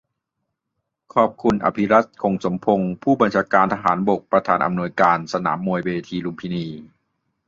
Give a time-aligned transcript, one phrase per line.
[1.13, 6.65] ขอบคุณ อภิรัชต์ คงสมพงษ์ ผู้บัญชาการทหารบก ประธานอำนวยการสนามมวยเวทีลุมพินี